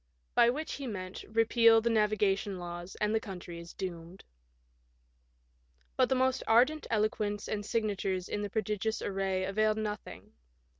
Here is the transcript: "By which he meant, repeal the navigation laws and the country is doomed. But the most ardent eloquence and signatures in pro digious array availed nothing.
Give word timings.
"By 0.33 0.49
which 0.49 0.73
he 0.77 0.87
meant, 0.87 1.23
repeal 1.27 1.79
the 1.79 1.91
navigation 1.91 2.57
laws 2.57 2.95
and 2.95 3.13
the 3.13 3.19
country 3.19 3.59
is 3.59 3.75
doomed. 3.75 4.23
But 5.95 6.09
the 6.09 6.15
most 6.15 6.41
ardent 6.47 6.87
eloquence 6.89 7.47
and 7.47 7.63
signatures 7.63 8.27
in 8.27 8.49
pro 8.49 8.63
digious 8.63 9.05
array 9.07 9.43
availed 9.43 9.77
nothing. 9.77 10.33